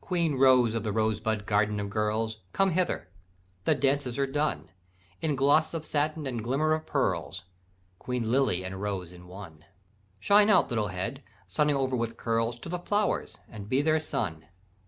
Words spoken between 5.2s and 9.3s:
In gloss of satin, and glimmer of pearls, Queen lily and rose in